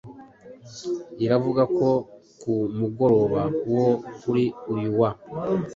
[1.25, 1.87] iravuga ko
[2.41, 3.41] ku mugoroba
[3.75, 3.87] wo
[4.19, 4.43] kuri
[4.73, 5.09] uyu wa